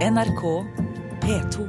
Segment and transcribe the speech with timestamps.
[0.00, 0.42] NRK
[1.20, 1.64] P2.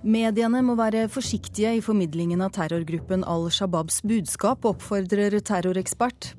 [0.00, 6.32] Mediene må være forsiktige i formidlingen av terrorgruppen Al Shabaabs budskap, oppfordrer terrorekspert.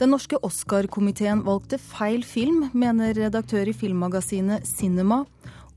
[0.00, 5.26] Den norske Oscar-komiteen valgte feil film, mener redaktør i filmmagasinet Cinema.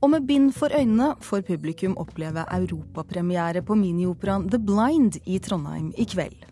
[0.00, 5.90] Og med bind for øynene får publikum oppleve europapremiere på minioperaen The Blind i Trondheim
[5.92, 6.46] i kveld.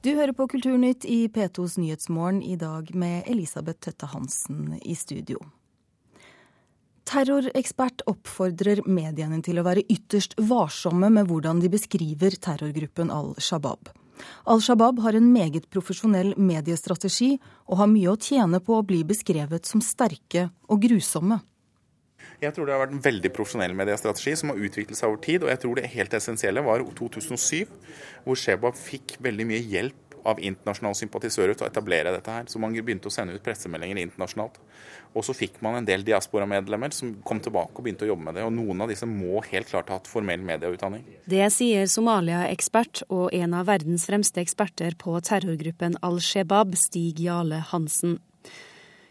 [0.00, 5.42] Du hører på Kulturnytt i P2s Nyhetsmorgen i dag med Elisabeth Tøtte Hansen i studio.
[7.08, 13.92] Terrorekspert oppfordrer mediene til å være ytterst varsomme med hvordan de beskriver terrorgruppen Al Shabaab.
[14.48, 17.34] Al Shabaab har en meget profesjonell mediestrategi
[17.68, 21.40] og har mye å tjene på å bli beskrevet som sterke og grusomme.
[22.38, 25.42] Jeg tror det har vært en veldig profesjonell mediestrategi som har utviklet seg over tid.
[25.42, 27.66] Og jeg tror det helt essensielle var 2007,
[28.26, 32.46] hvor Shebab fikk veldig mye hjelp av internasjonale sympatisører til å etablere dette her.
[32.50, 34.58] Så man begynte å sende ut pressemeldinger internasjonalt.
[35.16, 38.38] Og så fikk man en del diasporamedlemmer som kom tilbake og begynte å jobbe med
[38.38, 38.46] det.
[38.46, 41.04] Og noen av disse må helt klart ha hatt formell medieutdanning.
[41.30, 48.18] Det sier Somalia-ekspert og en av verdens fremste eksperter på terrorgruppen Al-Shebab, Stig Jale Hansen.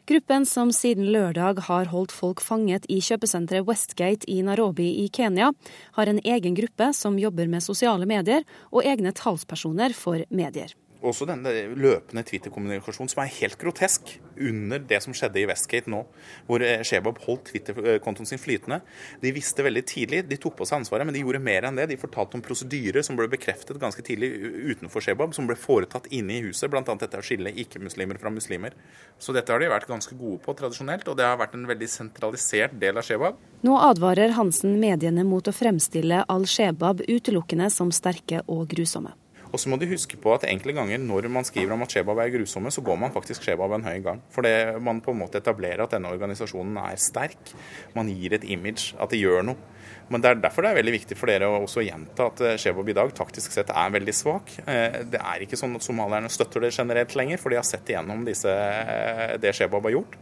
[0.07, 5.51] Gruppen som siden lørdag har holdt folk fanget i kjøpesenteret Westgate i Nairobi i Kenya,
[5.99, 10.71] har en egen gruppe som jobber med sosiale medier og egne talspersoner for medier
[11.05, 16.03] også denne løpende Twitter-kommunikasjonen som er helt grotesk under det som skjedde i Westgate nå,
[16.47, 18.79] hvor eh, Shebab holdt Twitter-kontoen sin flytende.
[19.21, 21.89] De visste veldig tidlig, de tok på seg ansvaret, men de gjorde mer enn det.
[21.91, 24.31] De fortalte om prosedyrer som ble bekreftet ganske tidlig
[24.73, 26.83] utenfor Shebab, som ble foretatt inne i huset, bl.a.
[26.87, 28.77] dette å skille ikke-muslimer fra muslimer.
[29.21, 31.91] Så dette har de vært ganske gode på tradisjonelt, og det har vært en veldig
[31.91, 33.37] sentralisert del av Shebab.
[33.65, 39.15] Nå advarer Hansen mediene mot å fremstille al-Shebab utelukkende som sterke og grusomme.
[39.51, 42.19] Og så må de huske på at enkelte ganger når man skriver om at Shebab
[42.23, 44.21] er grusomme, så går man faktisk Shebab en høy gang.
[44.33, 44.47] For
[44.83, 47.53] man på en måte etablerer at denne organisasjonen er sterk.
[47.95, 49.73] Man gir et image, at det gjør noe.
[50.07, 52.59] Men det er derfor det er veldig viktig for dere å også gjenta at eh,
[52.61, 54.53] Shebab i dag taktisk sett er veldig svak.
[54.63, 57.91] Eh, det er ikke sånn at somalierne støtter det generelt lenger, for de har sett
[57.91, 60.15] igjennom disse, eh, det Shebab har gjort.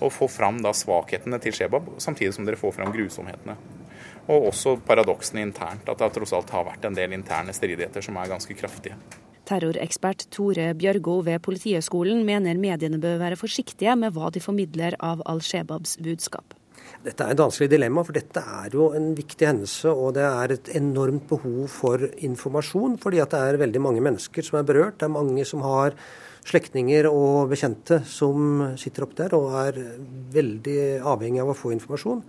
[0.00, 3.54] Og få fram da svakhetene til Shebab, samtidig som dere får fram grusomhetene.
[4.28, 8.18] Og også paradoksene internt, at det tross alt har vært en del interne stridigheter som
[8.20, 8.98] er ganske kraftige.
[9.50, 15.24] Terrorekspert Tore Bjørgo ved Politihøgskolen mener mediene bør være forsiktige med hva de formidler av
[15.26, 16.54] al-Shebabs budskap.
[17.04, 19.90] Dette er et vanskelig dilemma, for dette er jo en viktig hendelse.
[19.90, 24.46] Og det er et enormt behov for informasjon, fordi at det er veldig mange mennesker
[24.46, 24.98] som er berørt.
[25.00, 25.96] Det er mange som har
[26.50, 29.78] slektninger og bekjente som sitter opp der og er
[30.34, 32.24] veldig avhengig av å få informasjon.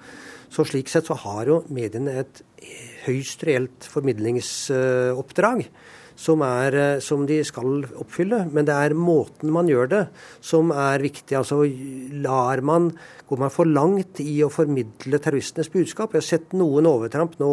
[0.52, 2.44] Så slik sett så har jo mediene et
[3.06, 5.66] høyst reelt formidlingsoppdrag.
[6.22, 8.44] Som, er, som, de skal oppfylle.
[8.54, 10.02] Men det er måten man gjør det
[10.46, 11.34] som er viktig.
[11.40, 11.64] Altså
[12.22, 12.92] lar man
[13.32, 16.12] Går man for langt i å formidle terroristenes budskap?
[16.12, 17.52] Jeg har sett noen overtramp nå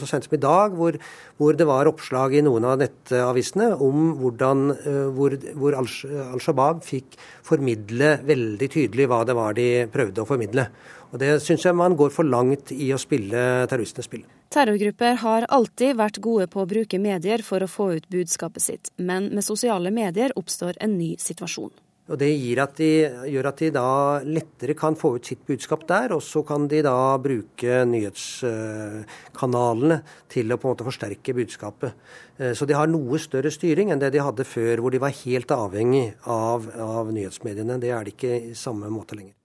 [0.00, 0.96] så sent som i dag, hvor,
[1.36, 6.80] hvor det var oppslag i noen av nettavisene om hvordan, eh, hvor, hvor Al Shabaab
[6.86, 10.70] fikk formidle veldig tydelig hva det var de prøvde å formidle.
[11.12, 14.24] Og Det syns jeg man går for langt i å spille terroristenes spill.
[14.48, 18.88] Terrorgrupper har alltid vært gode på å bruke medier for å få ut budskapet sitt,
[18.96, 21.68] men med sosiale medier oppstår en ny situasjon.
[22.08, 26.14] Og Det at de, gjør at de da lettere kan få ut sitt budskap der,
[26.16, 30.00] og så kan de da bruke nyhetskanalene
[30.32, 31.92] til å på en måte forsterke budskapet.
[32.38, 35.12] Eh, så de har noe større styring enn det de hadde før, hvor de var
[35.20, 37.76] helt avhengig av, av nyhetsmediene.
[37.76, 39.36] Det er de ikke i samme måte lenger.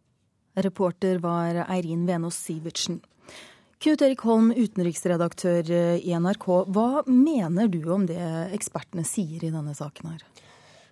[0.63, 3.03] Reporter var Eirin Venås Sivertsen.
[3.83, 5.67] Knut Erik Holm, utenriksredaktør
[5.99, 6.45] i NRK.
[6.71, 8.15] Hva mener du om det
[8.55, 10.21] ekspertene sier i denne saken her?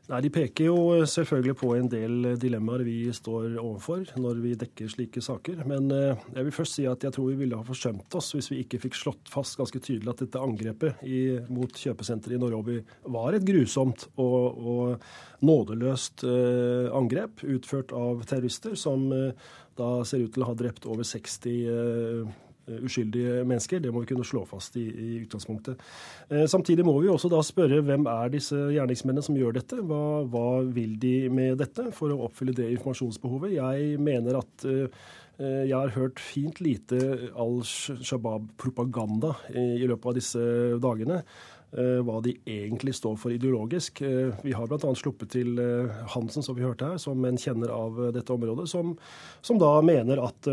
[0.09, 4.91] Nei, De peker jo selvfølgelig på en del dilemmaer vi står overfor når vi dekker
[4.91, 5.63] slike saker.
[5.72, 8.51] Men eh, jeg vil først si at jeg tror vi ville ha forsømt oss hvis
[8.51, 12.81] vi ikke fikk slått fast ganske tydelig at dette angrepet i, mot kjøpesenteret i Nairobi
[13.16, 20.27] var et grusomt og, og nådeløst eh, angrep utført av terrorister, som eh, da ser
[20.27, 23.81] ut til å ha drept over 60 personer Eh, uskyldige mennesker.
[23.83, 25.81] Det må vi kunne slå fast i, i utgangspunktet.
[26.29, 29.81] Eh, samtidig må vi også da spørre hvem er disse gjerningsmennene som gjør dette?
[29.85, 33.57] Hva, hva, vil de med dette for å oppfylle det informasjonsbehovet?
[33.57, 35.07] Jeg mener at eh,
[35.41, 36.97] jeg har hørt fint lite
[37.39, 40.44] al Shabaab-propaganda i løpet av disse
[40.83, 41.23] dagene.
[41.71, 44.01] Eh, hva de egentlig står for ideologisk.
[44.03, 44.89] Eh, vi har bl.a.
[44.97, 48.91] sluppet til eh, Hansen, som vi hørte her, som en kjenner av dette området, som,
[49.39, 50.50] som da mener at,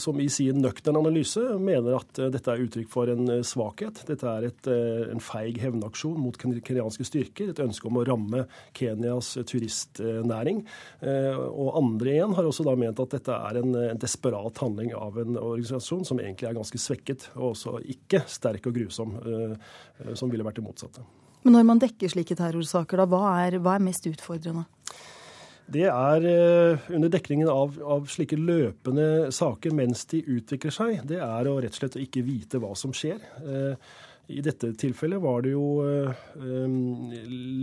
[0.00, 4.00] som i sin nøkterne analyse, mener at dette er uttrykk for en svakhet.
[4.08, 4.68] Dette er et,
[5.12, 8.44] en feig hevnaksjon mot kenyanske styrker, et ønske om å ramme
[8.76, 10.62] Kenyas turistnæring.
[11.04, 15.18] Og andre igjen har også da ment at dette er en, en desperat handling av
[15.22, 19.16] en organisasjon som egentlig er ganske svekket, og også ikke sterk og grusom
[20.18, 21.04] som ville vært det motsatte.
[21.44, 24.64] Men når man dekker slike terrorsaker, da, hva er, hva er mest utfordrende?
[25.74, 31.22] Det er eh, under dekningen av, av, slike løpende saker mens de utvikler seg, det
[31.24, 33.22] er å rett og slett ikke vite hva som skjer.
[33.40, 33.94] Eh,
[34.34, 35.64] I dette tilfellet var det jo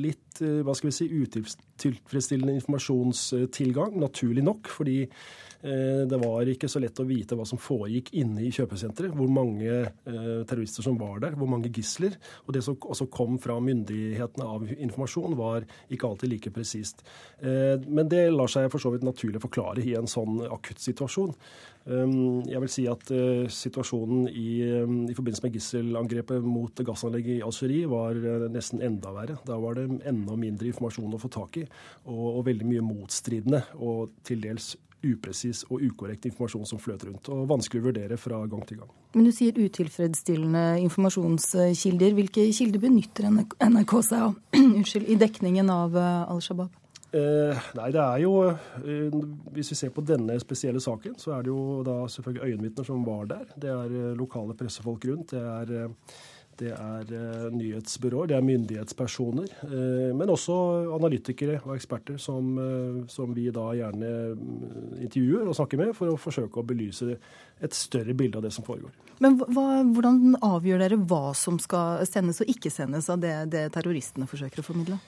[0.06, 4.70] litt hva skal vi si, utilfredsstillende informasjonstilgang, naturlig nok.
[4.70, 9.14] fordi Eh, det var ikke så lett å vite hva som foregikk inne i kjøpesenteret.
[9.16, 12.18] Hvor mange eh, terrorister som var der, hvor mange gisler.
[12.48, 17.06] Og det som også kom fra myndighetene av informasjon, var ikke alltid like presist.
[17.40, 21.36] Eh, men det lar seg for så vidt naturlig forklare i en sånn akutt situasjon.
[21.82, 23.10] Jeg vil si at
[23.50, 28.20] situasjonen i, i forbindelse med gisselangrepet mot gassanlegget i Algerie var
[28.54, 29.40] nesten enda verre.
[29.48, 31.66] Da var det enda mindre informasjon å få tak i,
[32.06, 34.76] og, og veldig mye motstridende og til dels
[35.06, 38.92] upresis og ukorrekt informasjon som fløt rundt, og vanskelig å vurdere fra gang til gang.
[39.16, 42.14] Men du sier utilfredsstillende informasjonskilder.
[42.18, 46.78] Hvilke kilder benytter NRK seg av Unnskyld, i dekningen av eh, Al Shabaab?
[47.12, 49.16] Eh, nei, det er jo eh,
[49.52, 53.02] Hvis vi ser på denne spesielle saken, så er det jo da selvfølgelig øyenvitner som
[53.04, 53.50] var der.
[53.60, 55.34] Det er eh, lokale pressefolk rundt.
[55.34, 56.14] Det er eh,
[56.60, 60.56] det er eh, nyhetsbyråer, det er myndighetspersoner, eh, men også
[60.98, 66.12] analytikere og eksperter som, eh, som, vi da gjerne mm, intervjuer og snakker med for
[66.12, 67.16] å forsøke å belyse
[67.62, 68.94] et større bilde av det som foregår.
[69.24, 73.68] Men hva, Hvordan avgjør dere hva som skal sendes og ikke sendes av det, det
[73.76, 75.00] terroristene forsøker å formidle?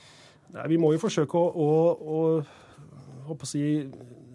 [0.53, 2.19] Nei, vi må jo forsøke å, å, å,
[3.29, 3.63] å si,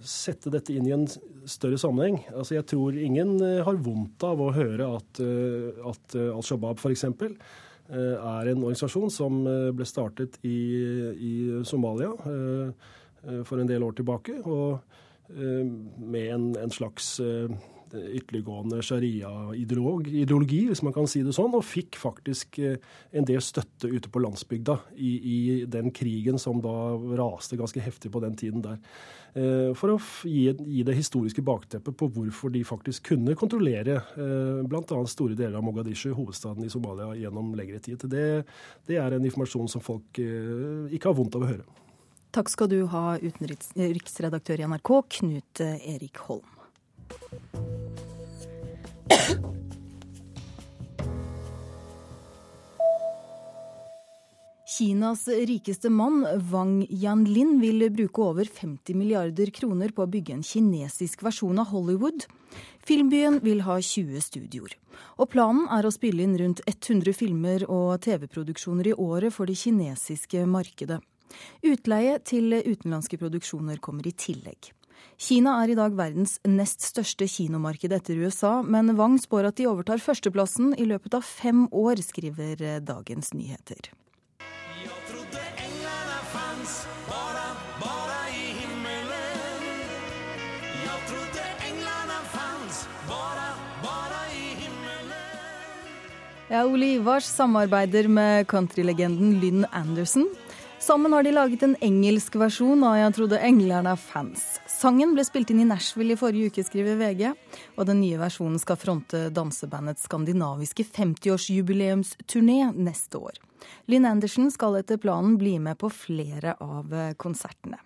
[0.05, 1.07] sette dette inn i en
[1.49, 2.21] større sammenheng.
[2.33, 6.45] Altså, jeg tror ingen eh, har vondt av å høre at, eh, at eh, Al
[6.47, 7.07] Shabaab f.eks.
[7.89, 9.41] er en organisasjon som
[9.73, 10.59] ble startet i,
[11.17, 11.33] i
[11.65, 12.11] Somalia
[13.49, 14.35] for en del år tilbake.
[14.45, 14.83] og
[15.33, 17.15] med en, en slags
[17.95, 24.11] ytterliggående sharia-ideologi, hvis man kan si det sånn, og fikk faktisk en del støtte ute
[24.13, 25.39] på landsbygda i, i
[25.71, 26.75] den krigen som da
[27.21, 28.83] raste ganske heftig på den tiden der.
[29.39, 34.61] Eh, for å gi, gi, det historiske bakteppet på hvorfor de faktisk kunne kontrollere eh,
[34.69, 35.01] bl.a.
[35.11, 38.07] store deler av Mogadishu, hovedstaden i Somalia, gjennom lengre tid.
[38.09, 38.29] Det,
[38.89, 41.67] det er en informasjon som folk eh, ikke har vondt av å høre.
[42.35, 47.78] Takk skal du ha, utenriksredaktør i NRK, Knut Erik Holm.
[54.79, 60.45] Kinas rikeste mann, Wang Yanlin, vil bruke over 50 milliarder kroner på å bygge en
[60.47, 62.29] kinesisk versjon av Hollywood.
[62.87, 64.77] Filmbyen vil ha 20 studioer.
[65.19, 69.59] Og planen er å spille inn rundt 100 filmer og TV-produksjoner i året for det
[69.59, 71.03] kinesiske markedet.
[71.67, 74.71] Utleie til utenlandske produksjoner kommer i tillegg.
[75.19, 79.67] Kina er i dag verdens nest største kinomarked etter USA, men Wang spår at de
[79.67, 83.91] overtar førsteplassen i løpet av fem år, skriver Dagens Nyheter.
[96.49, 100.25] Ja, Ole Ivars samarbeider med countrylegenden Lynn Anderson.
[100.81, 104.57] Sammen har de laget en engelsk versjon av 'Jeg trodde englerne er fans'.
[104.67, 107.35] Sangen ble spilt inn i Nashville i forrige uke, skriver VG.
[107.77, 113.37] Og den nye versjonen skal fronte dansebandets skandinaviske 50-årsjubileumsturné neste år.
[113.87, 117.77] Lynn Anderson skal etter planen bli med på flere av konsertene.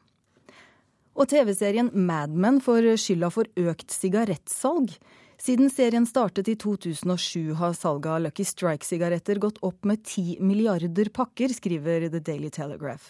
[1.17, 4.95] Og TV-serien Mad Men får skylda for økt sigarettsalg.
[5.43, 11.09] Siden serien startet i 2007 har salget av Lucky Strike-sigaretter gått opp med 10 milliarder
[11.11, 13.09] pakker, skriver The Daily Telegraph.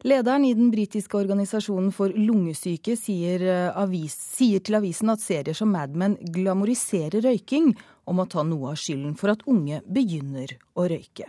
[0.00, 5.52] Lederen i den britiske organisasjonen for lungesyke sier, eh, avis, sier, til avisen at serier
[5.52, 10.56] som Mad Men glamoriserer røyking, og må ta noe av skylden for at unge begynner
[10.72, 11.28] å røyke.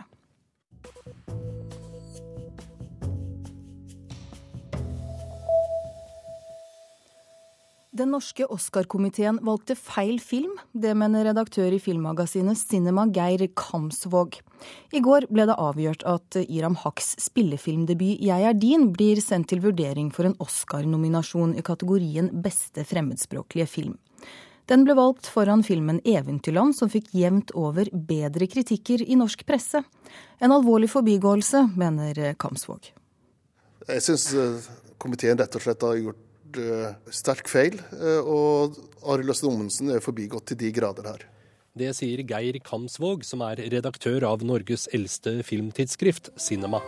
[8.00, 10.54] Den norske Oscar-komiteen valgte feil film.
[10.72, 14.38] Det mener redaktør i filmmagasinet Cinema, Geir Kamsvåg.
[14.96, 19.60] I går ble det avgjort at Iram Haks spillefilmdebut 'Jeg er din' blir sendt til
[19.60, 23.98] vurdering for en Oscar-nominasjon i kategorien beste fremmedspråklige film.
[24.66, 29.84] Den ble valgt foran filmen 'Eventyrland', som fikk jevnt over bedre kritikker i norsk presse.
[30.40, 32.80] En alvorlig forbigåelse, mener Kamsvåg.
[33.88, 39.34] Jeg syns eh, komiteen rett og slett har gjort uh, sterk feil, uh, og Arild
[39.34, 41.26] Østen Ommensen er forbigått til de grader her.
[41.78, 46.82] Det sier Geir Kamsvåg, som er redaktør av Norges eldste filmtidsskrift, Cinema.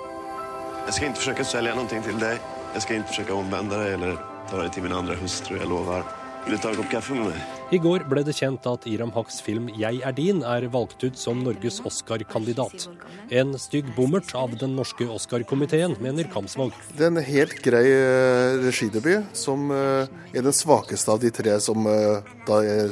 [0.88, 2.50] Jeg skal ikke forsøke å selge noe til deg.
[2.74, 4.18] Jeg skal ikke forsøke å omvende deg eller
[4.50, 6.02] ta deg til min andre hustru, jeg lover.
[6.42, 7.58] Vil du ta en kopp kaffe med meg?
[7.72, 11.16] I går ble det kjent at Iram Haks film 'Jeg er din' er valgt ut
[11.16, 12.88] som Norges Oscar-kandidat.
[13.30, 16.74] En stygg bommert av den norske Oscar-komiteen, mener Kamsvåg.
[16.98, 21.60] Det er en helt grei uh, regidebut, som uh, er den svakeste av de tre
[21.60, 22.90] som uh, da er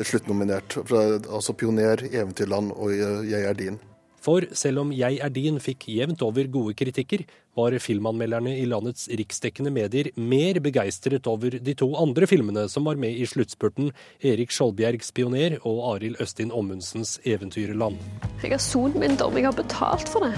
[0.00, 0.80] sluttnominert.
[1.28, 2.90] Altså 'Pioner', 'Eventyrland' og
[3.28, 3.78] 'Jeg er din'.
[4.24, 9.06] For selv om 'Jeg er din' fikk jevnt over gode kritikker, var filmanmelderne i landets
[9.08, 13.92] riksdekkende medier mer begeistret over de to andre filmene som var med i sluttspurten,
[14.22, 17.98] Erik Skjoldbjergs 'Pioner' og Arild Østin Ommundsens 'Eventyrland'.
[18.42, 20.34] Jeg har sonet min dom, jeg har betalt for det.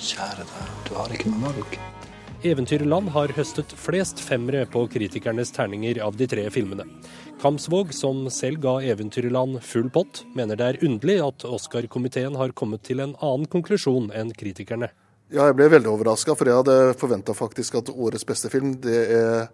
[0.00, 1.80] Kjære deg, du har ikke noe valg.
[2.40, 6.86] 'Eventyrland' har høstet flest femmere på kritikernes terninger av de tre filmene.
[7.42, 12.82] Kamsvåg, som selv ga 'Eventyrland' full pott, mener det er underlig at Oscar-komiteen har kommet
[12.82, 14.88] til en annen konklusjon enn kritikerne.
[15.30, 18.96] Ja, jeg ble veldig overraska, for jeg hadde forventa faktisk at årets beste film, det
[19.14, 19.44] er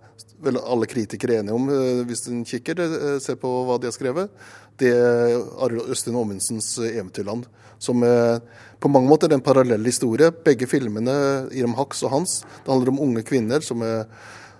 [0.41, 3.93] vel alle kritikere enige om, eh, hvis en kikker, eh, ser på hva de har
[3.93, 4.31] skrevet.
[4.79, 7.45] Det er Arild Østin Aamundsens 'Eventyrland',
[7.79, 10.31] som på mange måter er en parallell historie.
[10.31, 14.07] Begge filmene, Irem Haks og hans, det handler om unge kvinner som er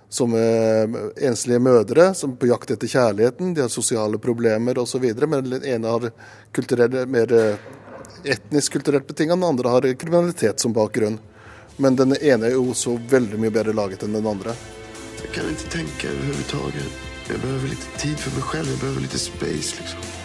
[0.09, 3.53] som enslige mødre som er på jakt etter kjærligheten.
[3.53, 5.03] De har sosiale problemer osv.
[5.27, 6.11] Men den ene har
[7.07, 7.57] mer eh,
[8.23, 11.19] etnisk kulturelt betinget, den andre har kriminalitet som bakgrunn.
[11.77, 14.55] Men den ene er jo så veldig mye bedre laget enn den andre.
[15.21, 16.87] Jeg kan ikke tenke overhodet.
[17.27, 18.71] Jeg behøver litt tid for meg selv.
[18.71, 20.15] Jeg behøver litt space, liksom.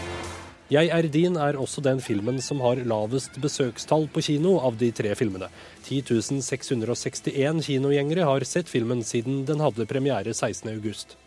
[0.72, 4.88] 'Jeg er din' er også den filmen som har lavest besøkstall på kino av de
[4.90, 5.50] tre filmene.
[5.84, 11.18] 10 661 kinogjengere har sett filmen siden den hadde premiere 16.8.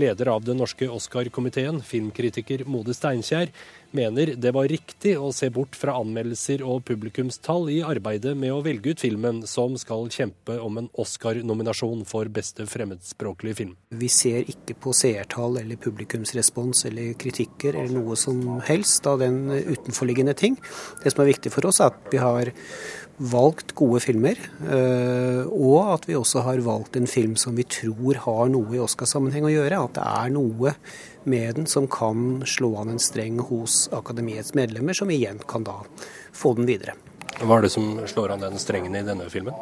[0.00, 3.50] Leder av den norske Oscar-komiteen, filmkritiker Mode Steinkjer,
[3.96, 8.62] mener det var riktig å se bort fra anmeldelser og publikumstall i arbeidet med å
[8.64, 13.74] velge ut filmen som skal kjempe om en Oscar-nominasjon for beste fremmedspråklige film.
[13.90, 19.42] Vi ser ikke på seertall eller publikumsrespons eller kritikker eller noe som helst av den
[19.50, 20.58] utenforliggende ting.
[21.02, 22.52] Det som er viktig for oss, er at vi har
[23.20, 28.16] valgt gode filmer, eh, og at vi også har valgt en film som vi tror
[28.24, 29.82] har noe i Oscar-sammenheng å gjøre.
[29.84, 30.72] At det er noe
[31.24, 35.80] med den som kan slå an en streng hos akademiets medlemmer, som igjen kan da
[36.32, 36.96] få den videre.
[37.40, 39.56] Hva er det som slår an den strengen i denne filmen?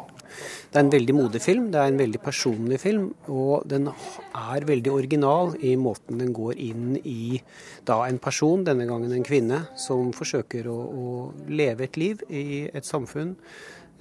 [0.69, 3.05] Det er en veldig modig film, det er en veldig personlig film.
[3.31, 7.39] Og den er veldig original i måten den går inn i
[7.87, 11.07] da en person, denne gangen en kvinne, som forsøker å, å
[11.47, 13.37] leve et liv i et samfunn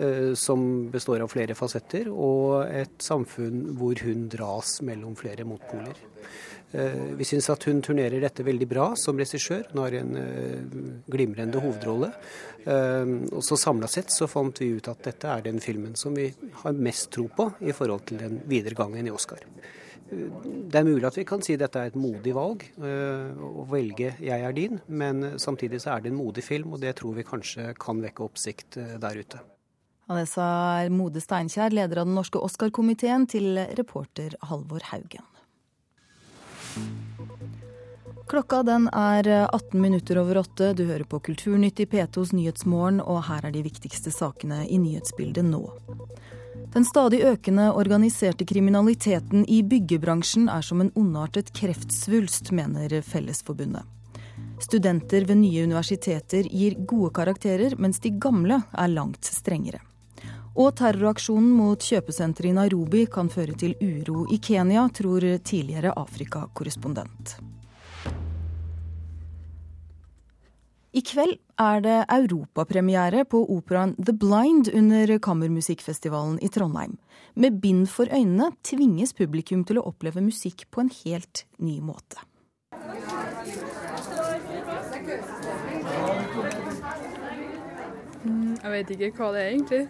[0.02, 6.02] eh, som består av flere fasetter, og et samfunn hvor hun dras mellom flere motpoler.
[6.72, 9.64] Eh, vi syns at hun turnerer dette veldig bra som regissør.
[9.72, 10.76] Hun har en uh,
[11.08, 12.10] glimrende hovedrolle.
[12.66, 16.16] Uh, og så Samla sett så fant vi ut at dette er den filmen som
[16.16, 16.28] vi
[16.62, 19.40] har mest tro på i forhold til den videre gangen i Oscar.
[20.08, 24.14] Det er mulig at vi kan si at dette er et modig valg, å velge
[24.16, 27.28] 'Jeg er din', men samtidig så er det en modig film, og det tror vi
[27.28, 29.38] kanskje kan vekke oppsikt der ute.
[30.08, 35.28] Anessa Mode Steinkjer, leder av den norske Oscar-komiteen, til reporter Halvor Haugen.
[38.28, 40.74] Klokka den er 18 minutter over åtte.
[40.76, 45.48] Du hører på Kulturnytt i P2s Nyhetsmorgen, og her er de viktigste sakene i nyhetsbildet
[45.48, 45.62] nå.
[46.74, 53.88] Den stadig økende organiserte kriminaliteten i byggebransjen er som en ondartet kreftsvulst, mener Fellesforbundet.
[54.60, 59.80] Studenter ved nye universiteter gir gode karakterer, mens de gamle er langt strengere.
[60.58, 67.38] Og terroraksjonen mot kjøpesenteret i Nairobi kan føre til uro i Kenya, tror tidligere Afrika-korrespondent.
[70.96, 76.96] I kveld er det europapremiere på operaen The Blind under Kammermusikkfestivalen i Trondheim.
[77.36, 82.24] Med bind for øynene tvinges publikum til å oppleve musikk på en helt ny måte.
[88.24, 89.84] Mm, jeg vet ikke hva det er, egentlig.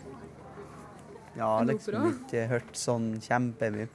[1.38, 3.86] Ja, liksom ikke hørt sånn kjempemye.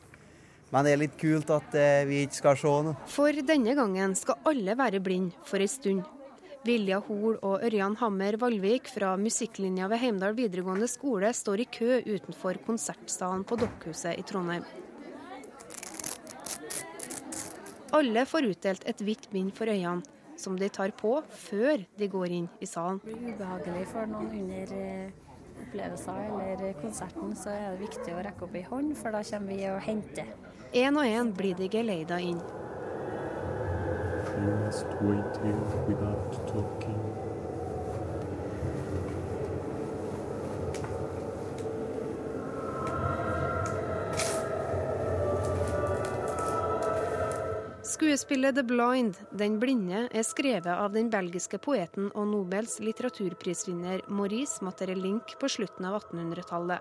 [0.71, 2.95] Men det er litt kult at eh, vi ikke skal se noe.
[3.11, 6.07] For denne gangen skal alle være blinde for ei stund.
[6.63, 11.97] Vilja Hol og Ørjan Hammer Valvik fra musikklinja ved Heimdal videregående skole står i kø
[12.05, 14.63] utenfor konsertsalen på Dokkhuset i Trondheim.
[17.93, 20.07] Alle får utdelt et hvitt bind for øynene,
[20.39, 23.03] som de tar på før de går inn i salen.
[23.03, 25.21] Det blir ubehagelig for noen under eh,
[25.67, 29.51] opplevelser eller konserten, så er det viktig å rekke opp ei hånd, for da kommer
[29.51, 30.31] vi og henter.
[30.71, 32.39] Én og én blir de geleida inn.
[34.73, 37.01] Must wait here without talking.
[47.83, 54.65] Skuespillet 'The Blind', Den blinde, er skrevet av den belgiske poeten og Nobels litteraturprisvinner Maurice
[54.65, 56.79] Materelink på slutten av 1800-tallet.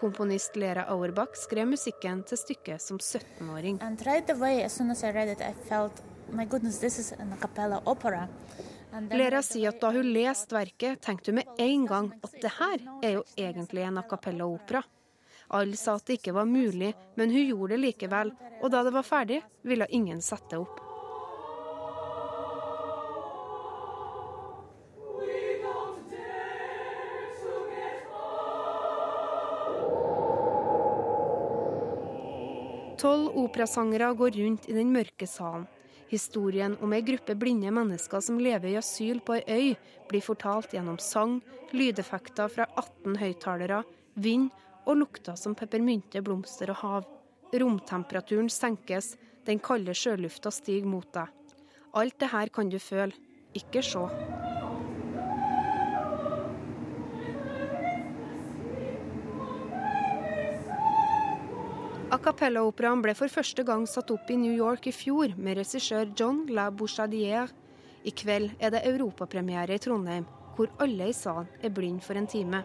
[0.00, 3.80] Komponist Lera Auerbach skrev musikken til stykket som 17-åring.
[9.10, 12.84] Lera sier at da hun leste verket, tenkte hun med en gang at det her
[13.02, 14.82] er jo egentlig en a cappella-opera.
[15.54, 18.94] Alle sa at det ikke var mulig, men hun gjorde det likevel, og da det
[18.94, 20.80] var ferdig, ville ingen sette opp.
[33.04, 35.66] Tolv operasangere går rundt i den mørke salen.
[36.10, 39.74] Historien om ei gruppe blinde mennesker som lever i asyl på ei øy,
[40.10, 41.40] blir fortalt gjennom sang,
[41.72, 43.82] lydeffekter fra 18 høyttalere,
[44.14, 44.50] vind
[44.84, 47.10] og lukter som peppermynte, blomster og hav.
[47.54, 49.14] Romtemperaturen senkes,
[49.46, 51.30] den kalde sjølufta stiger mot deg.
[51.94, 53.14] Alt det her kan du føle,
[53.54, 54.08] ikke se.
[62.24, 66.44] Cappella-operaen ble for første gang satt opp i New York i fjor med regissør John
[66.56, 67.52] La Bouchadier.
[68.04, 70.24] I kveld er det europapremiere i Trondheim,
[70.56, 72.62] hvor alle i salen er blind for en time.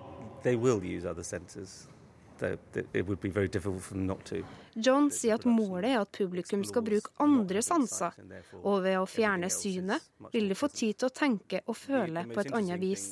[4.88, 8.16] John sier at målet er at publikum skal bruke andre sanser,
[8.64, 12.40] og ved å fjerne synet vil de få tid til å tenke og føle på
[12.46, 13.10] et annet vis.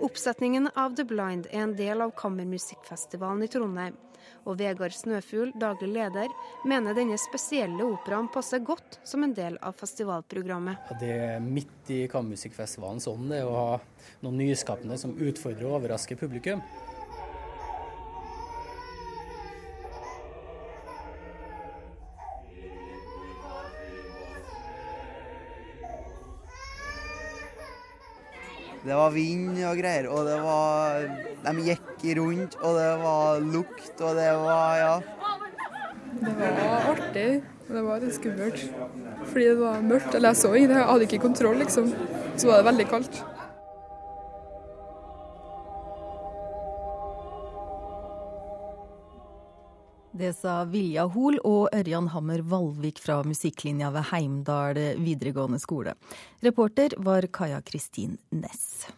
[0.00, 3.98] Oppsetningen av The Blind er en del av Kammermusikkfestivalen i Trondheim.
[4.48, 6.32] Og Vegard Snøfugl, daglig leder,
[6.64, 10.88] mener denne spesielle operaen passer godt som en del av festivalprogrammet.
[10.88, 13.76] Ja, det er midt i Kammermusikkfestivalens ånd å ha
[14.24, 16.64] noe nyskapende som utfordrer og overrasker publikum.
[28.80, 31.02] Det var vind og greier, og det var
[31.44, 34.94] De gikk rundt, og det var lukt, og det var Ja.
[36.20, 37.28] Det var artig,
[37.68, 38.64] det var litt skummelt.
[39.30, 40.14] Fordi det var mørkt.
[40.14, 41.92] Eller jeg så ingenting, jeg hadde ikke kontroll, liksom.
[42.36, 43.20] Så var det veldig kaldt.
[50.20, 55.94] Det sa Vilja Hol og Ørjan Hammer Valvik fra musikklinja ved Heimdal videregående skole.
[56.44, 58.90] Reporter var Kaja Kristin Næss.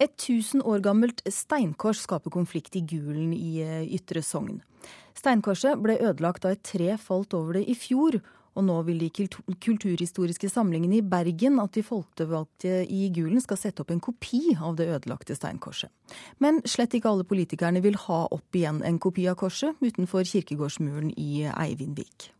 [0.00, 4.62] Et tusen år gammelt steinkors skaper konflikt i Gulen i eh, Ytre Sogn.
[5.18, 8.16] Steinkorset ble ødelagt da et tre falt over det i fjor,
[8.60, 13.84] og nå vil de kulturhistoriske samlingene i Bergen at de folkevalgte i Gulen skal sette
[13.84, 15.90] opp en kopi av det ødelagte steinkorset.
[16.44, 21.14] Men slett ikke alle politikerne vil ha opp igjen en kopi av korset utenfor kirkegårdsmuren
[21.16, 22.30] i Eivindvik.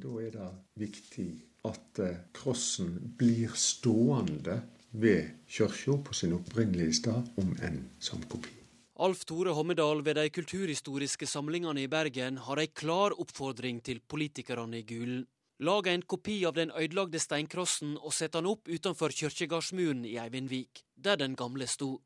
[0.00, 1.30] Da er det viktig
[1.68, 8.56] at eh, krossen blir stående ved kirka på sin opprinnelige sted, om enn som kopi.
[9.00, 14.82] Alf Tore Hommedal ved de kulturhistoriske samlingene i Bergen har ei klar oppfordring til politikerne
[14.82, 15.22] i Gulen.
[15.62, 20.86] Lag en kopi av den ødelagte steinkrossen og sette den opp utenfor kirkegårdsmuren i Eivindvik,
[20.96, 21.98] der den gamle sto.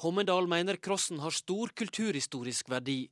[0.00, 3.02] Hommedal mener krossen har stor kulturhistorisk verdi,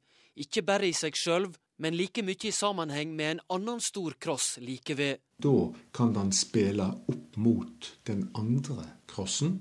[0.41, 1.51] ikke bare i seg sjøl,
[1.85, 5.21] men like mye i sammenheng med en annen stor kross like ved.
[5.37, 9.59] Da kan han spille opp mot den andre krossen,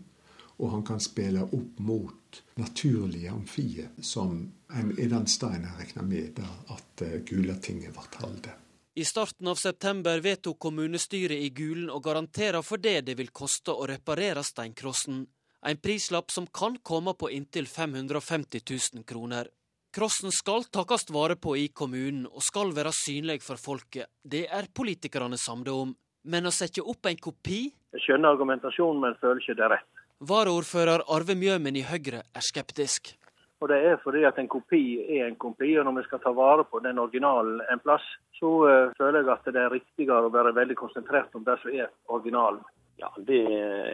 [0.56, 4.40] og han kan spille opp mot naturlige amfier, som
[4.72, 6.40] en Edan den steinen regner med
[6.72, 8.54] at Gulatinget ble holdt.
[8.96, 13.74] I starten av september vedtok kommunestyret i Gulen å garantere for det det vil koste
[13.74, 15.24] å reparere steinkrossen.
[15.66, 19.50] En prislapp som kan komme på inntil 550 000 kroner.
[19.98, 24.12] Krossen skal takast vare på i kommunen og skal være synlig for folket.
[24.22, 25.96] Det er politikerne samde om.
[26.30, 27.64] Men å sette opp en kopi
[27.98, 29.90] Jeg skjønner argumentasjonen, men føler ikke det er rett.
[30.22, 33.16] Varaordfører Arve Mjømen i Høyre er skeptisk.
[33.64, 34.84] Og Det er fordi at en kopi
[35.18, 38.04] er en kopi, og når vi skal ta vare på den originalen en plass,
[38.36, 41.70] så uh, føler jeg at det er riktigere å være veldig konsentrert om det som
[41.72, 42.66] er originalen.
[43.00, 43.40] Ja, Det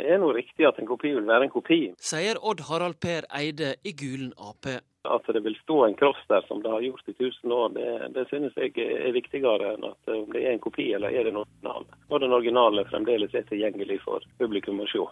[0.10, 1.78] er nå riktig at en kopi vil være en kopi.
[2.02, 4.66] Sier Odd Harald Per Eide i Gulen Ap.
[5.06, 7.92] At det vil stå en kross der som det har gjort i tusen år, det,
[8.18, 11.36] det synes jeg er viktigere enn at om det er en kopi eller er det
[11.36, 11.86] en original.
[12.10, 15.06] Og den originale fremdeles er tilgjengelig for publikum å se.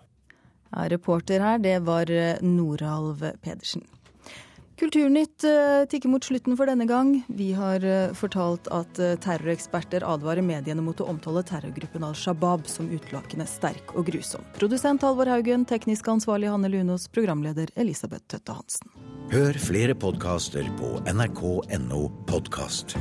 [0.73, 2.09] Ja, reporter her, det var
[2.41, 3.85] Noralv Pedersen.
[4.77, 7.15] Kulturnytt eh, tikker mot slutten for denne gang.
[7.27, 12.69] Vi har eh, fortalt at eh, terroreksperter advarer mediene mot å omtale terrorgruppen Al Shabaab
[12.69, 14.45] som utelukkende sterk og grusom.
[14.59, 18.93] Produsent Halvor Haugen, teknisk ansvarlig Hanne Lunås, programleder Elisabeth Tøtte Hansen.
[19.33, 22.93] Hør flere podkaster på nrk.no podkast.